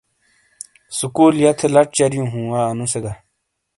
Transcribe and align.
سُکول 0.97 1.35
یا 1.43 1.51
تھے 1.57 1.67
لَچ 1.73 1.87
چَریوں 1.97 2.27
ہوں 2.31 2.45
وا 2.51 2.61
انو 2.71 2.85
سے 2.91 2.99
گہ۔ 3.03 3.13